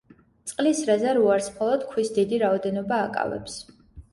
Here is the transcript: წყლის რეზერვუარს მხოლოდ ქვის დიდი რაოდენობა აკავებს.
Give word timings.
წყლის 0.51 0.79
რეზერვუარს 0.89 1.49
მხოლოდ 1.57 1.85
ქვის 1.91 2.11
დიდი 2.17 2.41
რაოდენობა 2.45 3.03
აკავებს. 3.11 3.63